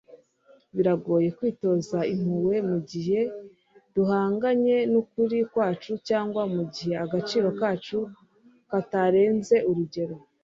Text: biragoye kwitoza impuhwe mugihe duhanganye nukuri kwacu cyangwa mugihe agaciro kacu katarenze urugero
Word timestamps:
biragoye 0.75 1.27
kwitoza 1.37 1.99
impuhwe 2.13 2.57
mugihe 2.69 3.19
duhanganye 3.95 4.77
nukuri 4.91 5.37
kwacu 5.51 5.91
cyangwa 6.07 6.41
mugihe 6.53 6.93
agaciro 7.05 7.47
kacu 7.59 7.99
katarenze 8.69 9.55
urugero 9.69 10.15